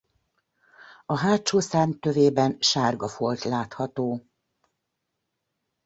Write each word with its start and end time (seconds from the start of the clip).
A 1.05 1.17
hátsó 1.17 1.59
szárny 1.59 1.99
tövében 1.99 2.57
sárga 2.59 3.07
folt 3.07 3.43
látható. 3.43 4.25